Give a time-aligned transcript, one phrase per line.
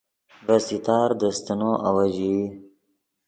[0.45, 2.39] ڤے ستار دے استینو آویژئی